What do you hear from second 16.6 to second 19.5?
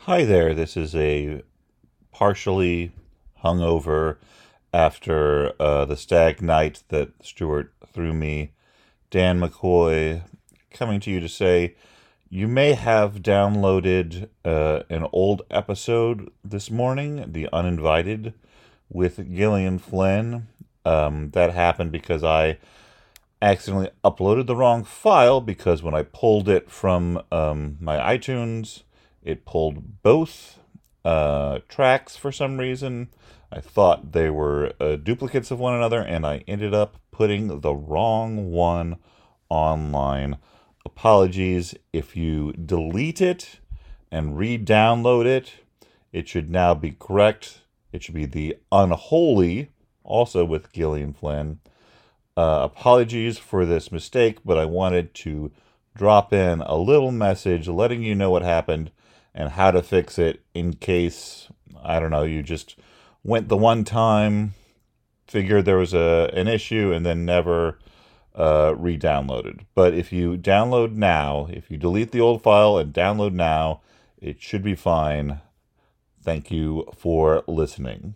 morning, The Uninvited, with